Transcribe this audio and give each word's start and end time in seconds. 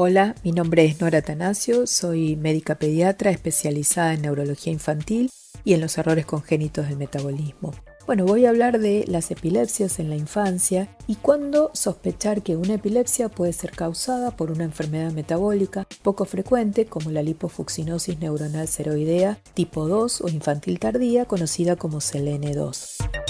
Hola, 0.00 0.36
mi 0.44 0.52
nombre 0.52 0.84
es 0.84 1.00
Nora 1.00 1.22
Tanasio, 1.22 1.88
soy 1.88 2.36
médica 2.36 2.76
pediatra 2.76 3.32
especializada 3.32 4.14
en 4.14 4.22
neurología 4.22 4.72
infantil 4.72 5.28
y 5.64 5.74
en 5.74 5.80
los 5.80 5.98
errores 5.98 6.24
congénitos 6.24 6.86
del 6.86 6.98
metabolismo. 6.98 7.72
Bueno, 8.06 8.24
voy 8.24 8.46
a 8.46 8.50
hablar 8.50 8.78
de 8.78 9.04
las 9.08 9.32
epilepsias 9.32 9.98
en 9.98 10.08
la 10.08 10.14
infancia 10.14 10.88
y 11.08 11.16
cuándo 11.16 11.72
sospechar 11.74 12.44
que 12.44 12.54
una 12.54 12.74
epilepsia 12.74 13.28
puede 13.28 13.52
ser 13.52 13.72
causada 13.72 14.30
por 14.36 14.52
una 14.52 14.62
enfermedad 14.62 15.10
metabólica 15.10 15.88
poco 16.02 16.26
frecuente 16.26 16.86
como 16.86 17.10
la 17.10 17.24
lipofuxinosis 17.24 18.20
neuronal 18.20 18.68
ceroidea 18.68 19.40
tipo 19.54 19.88
2 19.88 20.20
o 20.20 20.28
infantil 20.28 20.78
tardía 20.78 21.24
conocida 21.24 21.74
como 21.74 21.98
CLN2. 21.98 23.26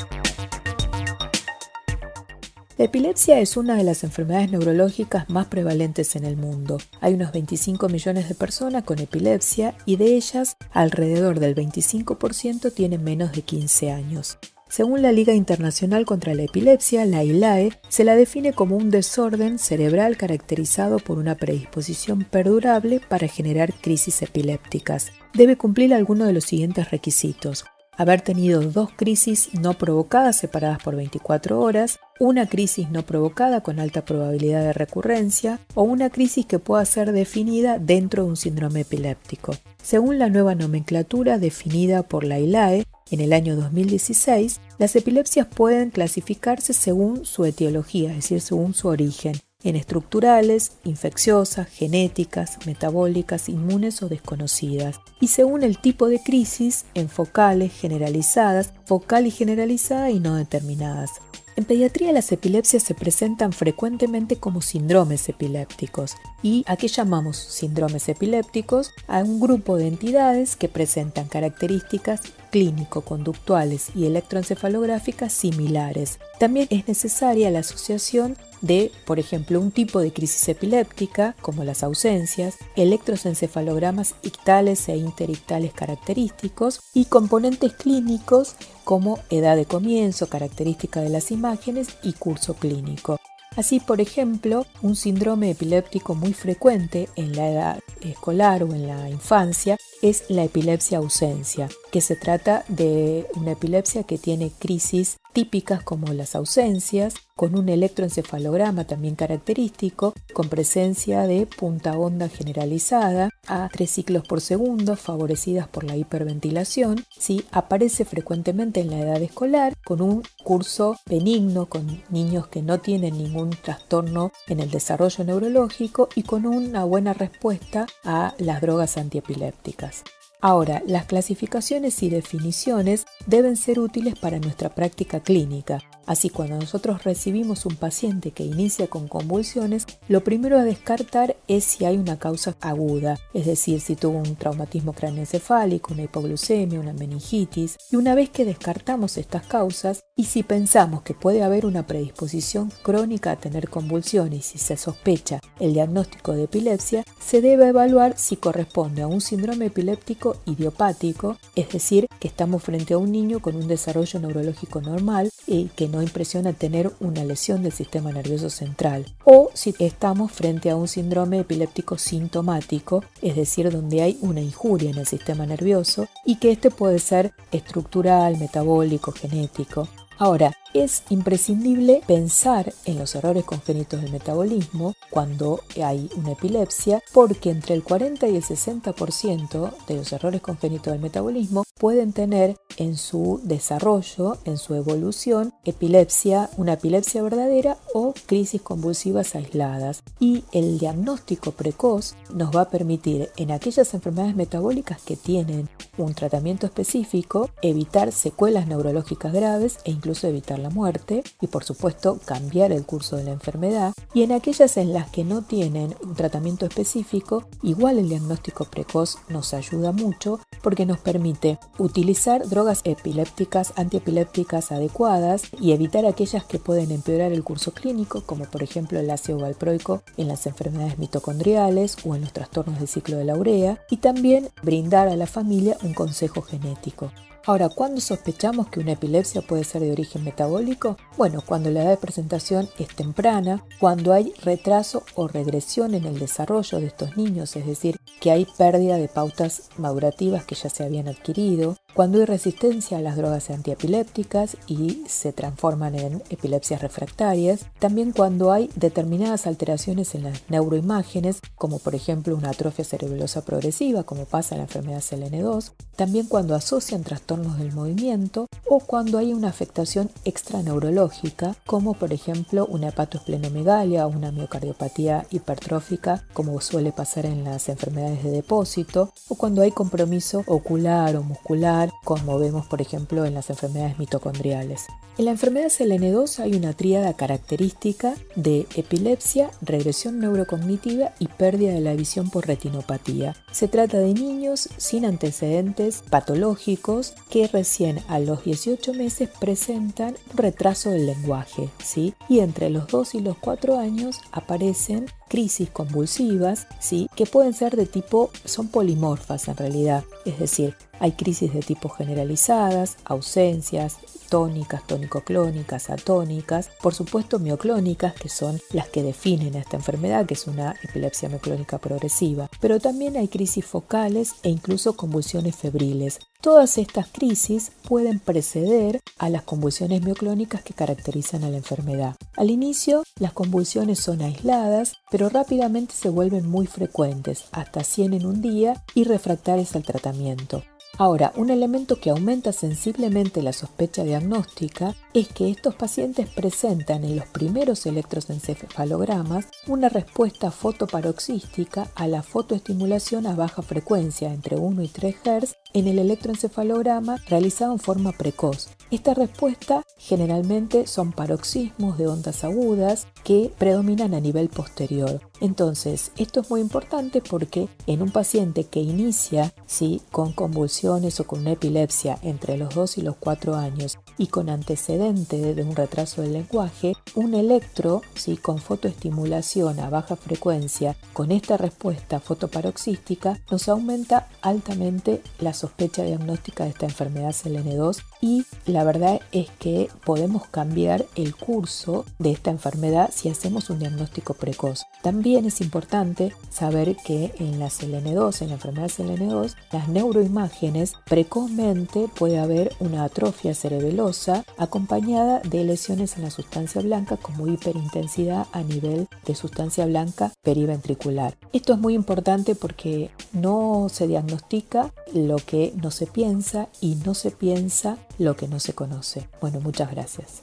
La 2.78 2.84
epilepsia 2.84 3.40
es 3.40 3.56
una 3.56 3.74
de 3.74 3.82
las 3.82 4.04
enfermedades 4.04 4.52
neurológicas 4.52 5.28
más 5.28 5.48
prevalentes 5.48 6.14
en 6.14 6.24
el 6.24 6.36
mundo. 6.36 6.78
Hay 7.00 7.14
unos 7.14 7.32
25 7.32 7.88
millones 7.88 8.28
de 8.28 8.36
personas 8.36 8.84
con 8.84 9.00
epilepsia 9.00 9.74
y 9.84 9.96
de 9.96 10.14
ellas 10.14 10.56
alrededor 10.70 11.40
del 11.40 11.56
25% 11.56 12.72
tienen 12.72 13.02
menos 13.02 13.32
de 13.32 13.42
15 13.42 13.90
años. 13.90 14.38
Según 14.68 15.02
la 15.02 15.10
Liga 15.10 15.34
Internacional 15.34 16.06
contra 16.06 16.34
la 16.34 16.44
Epilepsia, 16.44 17.04
la 17.04 17.24
ILAE, 17.24 17.72
se 17.88 18.04
la 18.04 18.14
define 18.14 18.52
como 18.52 18.76
un 18.76 18.90
desorden 18.90 19.58
cerebral 19.58 20.16
caracterizado 20.16 21.00
por 21.00 21.18
una 21.18 21.34
predisposición 21.34 22.22
perdurable 22.30 23.00
para 23.00 23.26
generar 23.26 23.74
crisis 23.74 24.22
epilépticas. 24.22 25.10
Debe 25.34 25.56
cumplir 25.56 25.92
alguno 25.92 26.26
de 26.26 26.32
los 26.32 26.44
siguientes 26.44 26.92
requisitos 26.92 27.64
haber 27.98 28.20
tenido 28.20 28.62
dos 28.62 28.90
crisis 28.96 29.52
no 29.60 29.74
provocadas 29.74 30.36
separadas 30.36 30.80
por 30.82 30.94
24 30.94 31.60
horas, 31.60 31.98
una 32.20 32.48
crisis 32.48 32.90
no 32.90 33.04
provocada 33.04 33.60
con 33.60 33.78
alta 33.78 34.04
probabilidad 34.04 34.62
de 34.62 34.72
recurrencia 34.72 35.60
o 35.74 35.82
una 35.82 36.10
crisis 36.10 36.46
que 36.46 36.58
pueda 36.58 36.84
ser 36.84 37.12
definida 37.12 37.78
dentro 37.78 38.24
de 38.24 38.30
un 38.30 38.36
síndrome 38.36 38.80
epiléptico. 38.80 39.54
Según 39.82 40.18
la 40.18 40.28
nueva 40.28 40.54
nomenclatura 40.54 41.38
definida 41.38 42.02
por 42.02 42.24
la 42.24 42.40
ILAE 42.40 42.84
en 43.10 43.20
el 43.20 43.32
año 43.32 43.56
2016, 43.56 44.60
las 44.78 44.96
epilepsias 44.96 45.46
pueden 45.46 45.90
clasificarse 45.90 46.72
según 46.72 47.24
su 47.24 47.44
etiología, 47.44 48.10
es 48.10 48.16
decir, 48.16 48.40
según 48.40 48.74
su 48.74 48.88
origen, 48.88 49.36
en 49.64 49.76
estructurales, 49.76 50.72
infecciosas, 50.84 51.68
genéticas, 51.68 52.58
metabólicas, 52.66 53.48
inmunes 53.48 54.02
o 54.02 54.08
desconocidas, 54.08 55.00
y 55.20 55.28
según 55.28 55.62
el 55.62 55.78
tipo 55.78 56.08
de 56.08 56.20
crisis, 56.22 56.84
en 56.94 57.08
focales, 57.08 57.72
generalizadas, 57.72 58.72
focal 58.84 59.26
y 59.26 59.30
generalizada 59.30 60.10
y 60.10 60.20
no 60.20 60.36
determinadas. 60.36 61.10
En 61.58 61.64
pediatría 61.64 62.12
las 62.12 62.30
epilepsias 62.30 62.84
se 62.84 62.94
presentan 62.94 63.52
frecuentemente 63.52 64.36
como 64.36 64.62
síndromes 64.62 65.28
epilépticos 65.28 66.14
y 66.40 66.62
a 66.68 66.76
qué 66.76 66.86
llamamos 66.86 67.36
síndromes 67.36 68.08
epilépticos 68.08 68.92
a 69.08 69.24
un 69.24 69.40
grupo 69.40 69.76
de 69.76 69.88
entidades 69.88 70.54
que 70.54 70.68
presentan 70.68 71.26
características 71.26 72.20
clínico-conductuales 72.50 73.90
y 73.94 74.06
electroencefalográficas 74.06 75.32
similares. 75.32 76.18
También 76.38 76.66
es 76.70 76.88
necesaria 76.88 77.50
la 77.50 77.60
asociación 77.60 78.36
de, 78.60 78.90
por 79.06 79.18
ejemplo, 79.18 79.60
un 79.60 79.70
tipo 79.70 80.00
de 80.00 80.12
crisis 80.12 80.48
epiléptica, 80.48 81.36
como 81.40 81.64
las 81.64 81.82
ausencias, 81.82 82.56
electroencefalogramas 82.76 84.14
ictales 84.22 84.88
e 84.88 84.96
interictales 84.96 85.72
característicos 85.72 86.80
y 86.94 87.04
componentes 87.06 87.72
clínicos 87.72 88.56
como 88.84 89.18
edad 89.30 89.56
de 89.56 89.66
comienzo, 89.66 90.28
característica 90.28 91.00
de 91.00 91.10
las 91.10 91.30
imágenes 91.30 91.88
y 92.02 92.14
curso 92.14 92.54
clínico. 92.54 93.18
Así, 93.58 93.80
por 93.80 94.00
ejemplo, 94.00 94.66
un 94.82 94.94
síndrome 94.94 95.50
epiléptico 95.50 96.14
muy 96.14 96.32
frecuente 96.32 97.08
en 97.16 97.34
la 97.34 97.50
edad 97.50 97.80
escolar 98.02 98.62
o 98.62 98.72
en 98.72 98.86
la 98.86 99.10
infancia 99.10 99.76
es 100.00 100.22
la 100.28 100.44
epilepsia 100.44 100.98
ausencia, 100.98 101.68
que 101.90 102.00
se 102.00 102.14
trata 102.14 102.64
de 102.68 103.26
una 103.34 103.50
epilepsia 103.50 104.04
que 104.04 104.16
tiene 104.16 104.52
crisis 104.60 105.16
típicas 105.32 105.82
como 105.82 106.12
las 106.12 106.34
ausencias, 106.34 107.14
con 107.36 107.56
un 107.56 107.68
electroencefalograma 107.68 108.84
también 108.84 109.14
característico, 109.14 110.12
con 110.32 110.48
presencia 110.48 111.22
de 111.22 111.46
punta 111.46 111.96
onda 111.96 112.28
generalizada 112.28 113.30
a 113.46 113.68
tres 113.72 113.90
ciclos 113.90 114.26
por 114.26 114.40
segundo, 114.40 114.96
favorecidas 114.96 115.68
por 115.68 115.84
la 115.84 115.96
hiperventilación. 115.96 117.04
¿sí? 117.16 117.44
Aparece 117.52 118.04
frecuentemente 118.04 118.80
en 118.80 118.90
la 118.90 118.98
edad 118.98 119.22
escolar, 119.22 119.74
con 119.84 120.02
un 120.02 120.22
curso 120.42 120.96
benigno, 121.06 121.66
con 121.66 122.02
niños 122.10 122.48
que 122.48 122.62
no 122.62 122.80
tienen 122.80 123.16
ningún 123.16 123.50
trastorno 123.50 124.32
en 124.48 124.58
el 124.58 124.70
desarrollo 124.70 125.22
neurológico 125.24 126.08
y 126.16 126.24
con 126.24 126.44
una 126.46 126.84
buena 126.84 127.12
respuesta 127.12 127.86
a 128.04 128.34
las 128.38 128.60
drogas 128.60 128.96
antiepilépticas. 128.96 130.02
Ahora, 130.40 130.82
las 130.86 131.06
clasificaciones 131.06 132.00
y 132.04 132.10
definiciones 132.10 133.06
deben 133.26 133.56
ser 133.56 133.80
útiles 133.80 134.16
para 134.16 134.38
nuestra 134.38 134.72
práctica 134.72 135.20
clínica. 135.20 135.80
Así, 136.08 136.30
cuando 136.30 136.56
nosotros 136.56 137.04
recibimos 137.04 137.66
un 137.66 137.76
paciente 137.76 138.30
que 138.30 138.42
inicia 138.42 138.86
con 138.86 139.08
convulsiones, 139.08 139.84
lo 140.08 140.24
primero 140.24 140.58
a 140.58 140.64
descartar 140.64 141.36
es 141.48 141.64
si 141.64 141.84
hay 141.84 141.98
una 141.98 142.18
causa 142.18 142.56
aguda, 142.62 143.18
es 143.34 143.44
decir, 143.44 143.82
si 143.82 143.94
tuvo 143.94 144.16
un 144.16 144.34
traumatismo 144.34 144.94
craneoencefálico, 144.94 145.92
una 145.92 146.04
hipoglucemia, 146.04 146.80
una 146.80 146.94
meningitis. 146.94 147.76
Y 147.90 147.96
una 147.96 148.14
vez 148.14 148.30
que 148.30 148.46
descartamos 148.46 149.18
estas 149.18 149.44
causas, 149.44 150.00
y 150.16 150.24
si 150.24 150.42
pensamos 150.42 151.02
que 151.02 151.12
puede 151.12 151.42
haber 151.42 151.66
una 151.66 151.86
predisposición 151.86 152.72
crónica 152.82 153.32
a 153.32 153.36
tener 153.36 153.68
convulsiones 153.68 154.54
y 154.54 154.58
se 154.58 154.78
sospecha 154.78 155.40
el 155.60 155.74
diagnóstico 155.74 156.32
de 156.32 156.44
epilepsia, 156.44 157.04
se 157.20 157.42
debe 157.42 157.68
evaluar 157.68 158.16
si 158.16 158.36
corresponde 158.36 159.02
a 159.02 159.06
un 159.06 159.20
síndrome 159.20 159.66
epiléptico 159.66 160.38
idiopático, 160.46 161.36
es 161.54 161.68
decir, 161.68 162.08
que 162.18 162.28
estamos 162.28 162.62
frente 162.62 162.94
a 162.94 162.98
un 162.98 163.12
niño 163.12 163.40
con 163.40 163.56
un 163.56 163.68
desarrollo 163.68 164.18
neurológico 164.20 164.80
normal 164.80 165.30
y 165.46 165.66
que 165.76 165.86
no 165.88 165.97
impresiona 166.02 166.52
tener 166.52 166.90
una 167.00 167.24
lesión 167.24 167.62
del 167.62 167.72
sistema 167.72 168.12
nervioso 168.12 168.50
central. 168.50 169.06
O 169.24 169.50
si 169.54 169.74
estamos 169.78 170.32
frente 170.32 170.70
a 170.70 170.76
un 170.76 170.88
síndrome 170.88 171.40
epiléptico 171.40 171.98
sintomático, 171.98 173.04
es 173.22 173.36
decir, 173.36 173.70
donde 173.70 174.02
hay 174.02 174.18
una 174.20 174.40
injuria 174.40 174.90
en 174.90 174.98
el 174.98 175.06
sistema 175.06 175.46
nervioso 175.46 176.08
y 176.24 176.36
que 176.36 176.52
este 176.52 176.70
puede 176.70 176.98
ser 176.98 177.32
estructural, 177.52 178.38
metabólico, 178.38 179.12
genético. 179.12 179.88
Ahora, 180.18 180.52
es 180.74 181.02
imprescindible 181.08 182.02
pensar 182.06 182.72
en 182.84 182.98
los 182.98 183.14
errores 183.14 183.44
congénitos 183.44 184.02
del 184.02 184.12
metabolismo 184.12 184.94
cuando 185.10 185.60
hay 185.82 186.10
una 186.16 186.32
epilepsia, 186.32 187.02
porque 187.12 187.50
entre 187.50 187.74
el 187.74 187.82
40 187.82 188.28
y 188.28 188.36
el 188.36 188.42
60% 188.42 189.72
de 189.86 189.94
los 189.94 190.12
errores 190.12 190.40
congénitos 190.40 190.92
del 190.92 191.02
metabolismo 191.02 191.64
pueden 191.78 192.12
tener 192.12 192.56
en 192.76 192.96
su 192.96 193.40
desarrollo, 193.42 194.38
en 194.44 194.58
su 194.58 194.74
evolución, 194.74 195.52
epilepsia, 195.64 196.50
una 196.56 196.74
epilepsia 196.74 197.22
verdadera 197.22 197.78
o 197.94 198.14
crisis 198.26 198.60
convulsivas 198.60 199.34
aisladas. 199.34 200.02
Y 200.20 200.44
el 200.52 200.78
diagnóstico 200.78 201.52
precoz 201.52 202.14
nos 202.32 202.54
va 202.54 202.62
a 202.62 202.70
permitir 202.70 203.30
en 203.36 203.50
aquellas 203.50 203.94
enfermedades 203.94 204.36
metabólicas 204.36 205.00
que 205.02 205.16
tienen 205.16 205.68
un 205.96 206.14
tratamiento 206.14 206.66
específico 206.66 207.50
evitar 207.62 208.12
secuelas 208.12 208.66
neurológicas 208.66 209.32
graves 209.32 209.78
e 209.84 209.90
incluso 209.90 210.26
evitar 210.26 210.57
la 210.58 210.70
muerte 210.70 211.22
y 211.40 211.46
por 211.46 211.64
supuesto 211.64 212.18
cambiar 212.24 212.72
el 212.72 212.84
curso 212.84 213.16
de 213.16 213.24
la 213.24 213.32
enfermedad 213.32 213.92
y 214.14 214.22
en 214.22 214.32
aquellas 214.32 214.76
en 214.76 214.92
las 214.92 215.10
que 215.10 215.24
no 215.24 215.42
tienen 215.42 215.94
un 216.02 216.14
tratamiento 216.14 216.66
específico, 216.66 217.44
igual 217.62 217.98
el 217.98 218.08
diagnóstico 218.08 218.64
precoz 218.64 219.18
nos 219.28 219.54
ayuda 219.54 219.92
mucho 219.92 220.40
porque 220.62 220.86
nos 220.86 220.98
permite 220.98 221.58
utilizar 221.78 222.48
drogas 222.48 222.80
epilépticas, 222.84 223.72
antiepilépticas 223.76 224.72
adecuadas 224.72 225.42
y 225.60 225.72
evitar 225.72 226.06
aquellas 226.06 226.44
que 226.44 226.58
pueden 226.58 226.90
empeorar 226.90 227.32
el 227.32 227.44
curso 227.44 227.72
clínico, 227.72 228.22
como 228.22 228.44
por 228.44 228.62
ejemplo 228.62 228.98
el 228.98 229.10
ácido 229.10 229.38
valproico 229.38 230.02
en 230.16 230.28
las 230.28 230.46
enfermedades 230.46 230.98
mitocondriales 230.98 231.96
o 232.04 232.14
en 232.14 232.22
los 232.22 232.32
trastornos 232.32 232.78
del 232.78 232.88
ciclo 232.88 233.16
de 233.16 233.24
la 233.24 233.36
urea, 233.36 233.80
y 233.90 233.98
también 233.98 234.50
brindar 234.62 235.08
a 235.08 235.16
la 235.16 235.26
familia 235.26 235.76
un 235.82 235.94
consejo 235.94 236.42
genético. 236.42 237.10
Ahora, 237.48 237.70
¿cuándo 237.70 238.02
sospechamos 238.02 238.68
que 238.68 238.78
una 238.78 238.92
epilepsia 238.92 239.40
puede 239.40 239.64
ser 239.64 239.80
de 239.80 239.90
origen 239.90 240.22
metabólico? 240.22 240.98
Bueno, 241.16 241.40
cuando 241.40 241.70
la 241.70 241.80
edad 241.80 241.90
de 241.92 241.96
presentación 241.96 242.68
es 242.78 242.88
temprana, 242.88 243.64
cuando 243.80 244.12
hay 244.12 244.34
retraso 244.42 245.02
o 245.14 245.28
regresión 245.28 245.94
en 245.94 246.04
el 246.04 246.18
desarrollo 246.18 246.78
de 246.78 246.88
estos 246.88 247.16
niños, 247.16 247.56
es 247.56 247.64
decir, 247.64 247.96
que 248.20 248.32
hay 248.32 248.46
pérdida 248.58 248.98
de 248.98 249.08
pautas 249.08 249.70
madurativas 249.78 250.44
que 250.44 250.56
ya 250.56 250.68
se 250.68 250.84
habían 250.84 251.08
adquirido, 251.08 251.78
cuando 251.98 252.20
hay 252.20 252.26
resistencia 252.26 252.98
a 252.98 253.00
las 253.00 253.16
drogas 253.16 253.50
antiepilépticas 253.50 254.56
y 254.68 255.02
se 255.08 255.32
transforman 255.32 255.96
en 255.96 256.22
epilepsias 256.30 256.80
refractarias, 256.80 257.66
también 257.80 258.12
cuando 258.12 258.52
hay 258.52 258.70
determinadas 258.76 259.48
alteraciones 259.48 260.14
en 260.14 260.22
las 260.22 260.48
neuroimágenes, 260.48 261.40
como 261.56 261.80
por 261.80 261.96
ejemplo 261.96 262.36
una 262.36 262.50
atrofia 262.50 262.84
cerebelosa 262.84 263.44
progresiva, 263.44 264.04
como 264.04 264.26
pasa 264.26 264.54
en 264.54 264.60
la 264.60 264.66
enfermedad 264.66 265.00
CLN2, 265.00 265.72
también 265.96 266.26
cuando 266.28 266.54
asocian 266.54 267.02
trastornos 267.02 267.58
del 267.58 267.72
movimiento 267.72 268.46
o 268.68 268.78
cuando 268.78 269.18
hay 269.18 269.32
una 269.32 269.48
afectación 269.48 270.08
extraneurológica, 270.24 271.56
como 271.66 271.94
por 271.94 272.12
ejemplo 272.12 272.64
una 272.66 272.90
hepatoesplenomegalia 272.90 274.06
o 274.06 274.10
una 274.10 274.30
miocardiopatía 274.30 275.26
hipertrófica, 275.32 276.24
como 276.32 276.60
suele 276.60 276.92
pasar 276.92 277.26
en 277.26 277.42
las 277.42 277.68
enfermedades 277.68 278.22
de 278.22 278.30
depósito, 278.30 279.12
o 279.26 279.34
cuando 279.34 279.62
hay 279.62 279.72
compromiso 279.72 280.44
ocular 280.46 281.16
o 281.16 281.24
muscular, 281.24 281.87
como 282.04 282.38
vemos 282.38 282.66
por 282.66 282.80
ejemplo 282.80 283.24
en 283.24 283.34
las 283.34 283.50
enfermedades 283.50 283.98
mitocondriales. 283.98 284.86
En 285.18 285.24
la 285.24 285.32
enfermedad 285.32 285.66
CLN2 285.66 286.38
hay 286.38 286.54
una 286.54 286.74
tríada 286.74 287.12
característica 287.14 288.14
de 288.36 288.68
epilepsia, 288.76 289.50
regresión 289.60 290.20
neurocognitiva 290.20 291.12
y 291.18 291.26
pérdida 291.26 291.72
de 291.72 291.80
la 291.80 291.94
visión 291.94 292.30
por 292.30 292.46
retinopatía. 292.46 293.34
Se 293.50 293.66
trata 293.66 293.98
de 293.98 294.14
niños 294.14 294.68
sin 294.76 295.04
antecedentes 295.04 296.02
patológicos 296.08 297.14
que 297.30 297.48
recién 297.48 297.98
a 298.08 298.20
los 298.20 298.44
18 298.44 298.94
meses 298.94 299.28
presentan 299.40 300.16
un 300.30 300.36
retraso 300.36 300.90
del 300.90 301.06
lenguaje, 301.06 301.68
¿sí? 301.82 302.14
Y 302.28 302.38
entre 302.38 302.70
los 302.70 302.86
2 302.86 303.16
y 303.16 303.20
los 303.20 303.36
4 303.38 303.76
años 303.76 304.20
aparecen 304.30 305.06
crisis 305.28 305.70
convulsivas, 305.70 306.66
¿sí? 306.80 307.08
que 307.14 307.26
pueden 307.26 307.54
ser 307.54 307.76
de 307.76 307.86
tipo, 307.86 308.30
son 308.44 308.68
polimorfas 308.68 309.48
en 309.48 309.56
realidad, 309.56 310.04
es 310.24 310.38
decir, 310.38 310.74
hay 311.00 311.12
crisis 311.12 311.52
de 311.52 311.60
tipo 311.60 311.88
generalizadas, 311.88 312.96
ausencias, 313.04 313.98
tónicas, 314.28 314.86
tónico-clónicas, 314.86 315.90
atónicas, 315.90 316.70
por 316.82 316.94
supuesto 316.94 317.38
mioclónicas, 317.38 318.14
que 318.14 318.28
son 318.28 318.60
las 318.72 318.88
que 318.88 319.02
definen 319.02 319.54
esta 319.54 319.76
enfermedad, 319.76 320.26
que 320.26 320.34
es 320.34 320.46
una 320.46 320.74
epilepsia 320.82 321.28
mioclónica 321.28 321.78
progresiva, 321.78 322.48
pero 322.60 322.78
también 322.80 323.16
hay 323.16 323.28
crisis 323.28 323.64
focales 323.64 324.34
e 324.42 324.50
incluso 324.50 324.94
convulsiones 324.94 325.56
febriles. 325.56 326.20
Todas 326.40 326.78
estas 326.78 327.08
crisis 327.08 327.72
pueden 327.88 328.20
preceder 328.20 329.00
a 329.18 329.28
las 329.28 329.42
convulsiones 329.42 330.02
mioclónicas 330.02 330.62
que 330.62 330.72
caracterizan 330.72 331.42
a 331.42 331.50
la 331.50 331.56
enfermedad. 331.56 332.14
Al 332.36 332.50
inicio, 332.50 333.02
las 333.18 333.32
convulsiones 333.32 333.98
son 333.98 334.22
aisladas, 334.22 334.92
pero 335.10 335.28
rápidamente 335.28 335.94
se 335.94 336.10
vuelven 336.10 336.48
muy 336.48 336.66
frecuentes, 336.66 337.46
hasta 337.50 337.82
100 337.82 338.14
en 338.14 338.26
un 338.26 338.40
día, 338.40 338.84
y 338.94 339.02
refractarias 339.02 339.74
al 339.74 339.82
tratamiento. 339.82 340.62
Ahora, 341.00 341.32
un 341.36 341.50
elemento 341.50 342.00
que 342.00 342.10
aumenta 342.10 342.52
sensiblemente 342.52 343.40
la 343.40 343.52
sospecha 343.52 344.02
diagnóstica 344.02 344.96
es 345.14 345.28
que 345.28 345.48
estos 345.48 345.76
pacientes 345.76 346.28
presentan 346.28 347.04
en 347.04 347.14
los 347.14 347.26
primeros 347.26 347.86
electroencefalogramas 347.86 349.46
una 349.68 349.88
respuesta 349.88 350.50
fotoparoxística 350.50 351.86
a 351.94 352.08
la 352.08 352.24
fotoestimulación 352.24 353.28
a 353.28 353.36
baja 353.36 353.62
frecuencia 353.62 354.34
entre 354.34 354.56
1 354.56 354.82
y 354.82 354.88
3 354.88 355.14
Hz 355.24 355.56
en 355.72 355.86
el 355.86 356.00
electroencefalograma 356.00 357.18
realizado 357.28 357.74
en 357.74 357.78
forma 357.78 358.10
precoz. 358.10 358.68
Esta 358.90 359.12
respuesta 359.12 359.82
generalmente 359.98 360.86
son 360.86 361.12
paroxismos 361.12 361.98
de 361.98 362.06
ondas 362.06 362.42
agudas 362.42 363.06
que 363.22 363.52
predominan 363.58 364.14
a 364.14 364.20
nivel 364.20 364.48
posterior. 364.48 365.20
Entonces, 365.42 366.10
esto 366.16 366.40
es 366.40 366.48
muy 366.48 366.62
importante 366.62 367.20
porque 367.20 367.68
en 367.86 368.00
un 368.00 368.10
paciente 368.10 368.64
que 368.64 368.80
inicia 368.80 369.52
¿sí? 369.66 370.00
con 370.10 370.32
convulsiones 370.32 371.20
o 371.20 371.26
con 371.26 371.40
una 371.40 371.52
epilepsia 371.52 372.18
entre 372.22 372.56
los 372.56 372.74
2 372.74 372.98
y 372.98 373.02
los 373.02 373.16
4 373.16 373.56
años 373.56 373.98
y 374.16 374.28
con 374.28 374.48
antecedente 374.48 375.54
de 375.54 375.62
un 375.62 375.76
retraso 375.76 376.22
del 376.22 376.32
lenguaje, 376.32 376.94
un 377.14 377.34
electro 377.34 378.00
¿sí? 378.14 378.38
con 378.38 378.58
fotoestimulación 378.58 379.80
a 379.80 379.90
baja 379.90 380.16
frecuencia 380.16 380.96
con 381.12 381.30
esta 381.30 381.58
respuesta 381.58 382.20
fotoparoxística 382.20 383.38
nos 383.50 383.68
aumenta 383.68 384.27
altamente 384.42 385.22
la 385.38 385.52
sospecha 385.52 386.02
diagnóstica 386.02 386.64
de 386.64 386.70
esta 386.70 386.86
enfermedad 386.86 387.30
CLN2 387.30 388.02
y 388.20 388.44
la 388.66 388.84
verdad 388.84 389.20
es 389.32 389.50
que 389.58 389.88
podemos 390.04 390.46
cambiar 390.48 391.06
el 391.14 391.34
curso 391.34 392.04
de 392.18 392.32
esta 392.32 392.50
enfermedad 392.50 393.10
si 393.12 393.28
hacemos 393.28 393.70
un 393.70 393.78
diagnóstico 393.78 394.34
precoz. 394.34 394.84
También 395.02 395.44
es 395.44 395.60
importante 395.60 396.32
saber 396.50 396.96
que 396.96 397.32
en 397.38 397.58
la 397.58 397.68
CLN2, 397.68 398.42
en 398.42 398.48
la 398.48 398.54
enfermedad 398.54 398.90
CLN2, 398.90 399.54
las 399.72 399.88
neuroimágenes 399.88 400.94
precozmente 401.06 402.08
puede 402.14 402.38
haber 402.38 402.72
una 402.80 403.04
atrofia 403.04 403.54
cerebelosa 403.54 404.44
acompañada 404.56 405.40
de 405.40 405.64
lesiones 405.64 406.16
en 406.16 406.24
la 406.24 406.30
sustancia 406.30 406.80
blanca 406.80 407.16
como 407.16 407.46
hiperintensidad 407.46 408.46
a 408.52 408.62
nivel 408.62 409.08
de 409.24 409.34
sustancia 409.34 409.86
blanca 409.86 410.32
periventricular. 410.42 411.36
Esto 411.52 411.74
es 411.74 411.78
muy 411.78 411.94
importante 411.94 412.54
porque 412.54 413.10
no 413.32 413.88
se 413.90 414.06
diagnostica 414.08 414.92
lo 415.14 415.36
que 415.36 415.72
no 415.80 415.90
se 415.90 416.06
piensa 416.06 416.68
y 416.80 416.96
no 416.96 417.14
se 417.14 417.30
piensa 417.30 417.98
lo 418.18 418.36
que 418.36 418.48
no 418.48 418.60
se 418.60 418.72
conoce. 418.72 419.28
Bueno, 419.40 419.60
muchas 419.60 419.90
gracias. 419.90 420.40